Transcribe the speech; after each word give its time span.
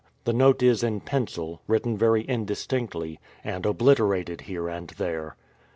The 0.23 0.33
note 0.33 0.63
is 0.63 0.81
in 0.81 1.01
pencil, 1.01 1.61
written 1.67 1.95
very 1.95 2.23
indistinctly, 2.27 3.19
and 3.43 3.67
obliterated 3.67 4.41
here 4.41 4.67
and 4.67 4.87
there. 4.97 5.35